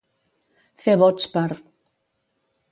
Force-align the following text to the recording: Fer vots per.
Fer 0.85 0.95
vots 1.03 1.29
per. 1.37 1.45